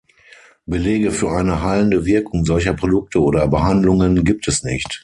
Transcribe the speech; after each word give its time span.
Belege 0.65 1.11
für 1.11 1.29
eine 1.29 1.61
heilende 1.61 2.05
Wirkung 2.07 2.43
solcher 2.43 2.73
Produkte 2.73 3.21
oder 3.21 3.47
Behandlungen 3.47 4.23
gibt 4.23 4.47
es 4.47 4.63
nicht. 4.63 4.99